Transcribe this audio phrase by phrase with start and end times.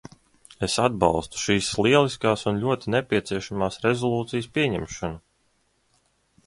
[0.67, 5.21] Es atbalstu šīs lieliskās un ļoti nepieciešamās rezolūcijas pieņemšanu.